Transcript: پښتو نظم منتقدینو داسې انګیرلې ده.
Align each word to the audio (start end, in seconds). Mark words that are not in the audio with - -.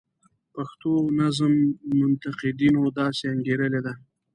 پښتو 0.53 0.91
نظم 1.19 1.53
منتقدینو 1.99 2.81
داسې 2.99 3.23
انګیرلې 3.33 3.81
ده. 3.85 3.93